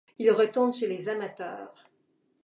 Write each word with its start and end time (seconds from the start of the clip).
Il 0.17 0.31
retourne 0.31 0.73
chez 0.73 0.87
les 0.87 1.09
amateurs. 1.09 1.75